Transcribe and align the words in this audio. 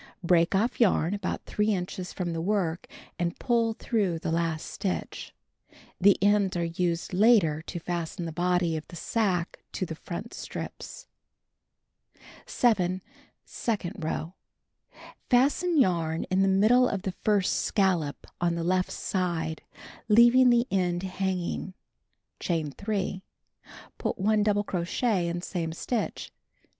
Break 0.23 0.55
off 0.55 0.79
yarn 0.81 1.13
about 1.13 1.45
3 1.45 1.67
inches 1.75 2.11
from 2.11 2.33
the 2.33 2.41
work 2.41 2.87
and 3.19 3.37
pull 3.37 3.73
through 3.73 4.17
the 4.17 4.31
last 4.31 4.65
stitch. 4.65 5.31
The 5.99 6.17
ends 6.23 6.57
are 6.57 6.63
used 6.65 7.13
later 7.13 7.61
to 7.67 7.77
fasten 7.79 8.25
the 8.25 8.31
body 8.31 8.75
of 8.75 8.87
the 8.87 8.95
sacque 8.95 9.59
to 9.73 9.85
the 9.85 9.93
front 9.93 10.33
strips. 10.33 11.05
7. 12.47 13.03
Second 13.45 14.03
row: 14.03 14.33
Fasten 15.29 15.77
yarn 15.77 16.23
in 16.31 16.41
the 16.41 16.47
middle 16.47 16.89
of 16.89 17.03
the 17.03 17.11
first 17.11 17.57
scallop 17.57 18.25
on 18.41 18.55
the 18.55 18.63
left 18.63 18.89
side, 18.91 19.61
leaving 20.09 20.49
the 20.49 20.65
end 20.71 21.03
hanging. 21.03 21.75
Chain 22.39 22.71
3. 22.71 23.21
Put 23.99 24.17
1 24.17 24.41
double 24.41 24.63
crochet 24.63 25.27
in 25.27 25.43
same 25.43 25.71
stitch. 25.71 26.31